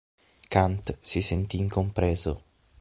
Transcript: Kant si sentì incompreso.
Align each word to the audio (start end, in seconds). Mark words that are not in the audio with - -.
Kant 0.47 0.97
si 0.99 1.21
sentì 1.21 1.59
incompreso. 1.59 2.43